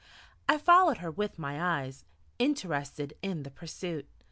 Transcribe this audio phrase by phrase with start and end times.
[0.49, 2.05] I followed her with my eyes,
[2.39, 4.09] interested in the pursuit.